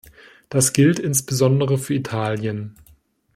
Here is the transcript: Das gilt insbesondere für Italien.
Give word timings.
Das 0.49 0.73
gilt 0.73 0.97
insbesondere 0.97 1.77
für 1.77 1.93
Italien. 1.93 2.75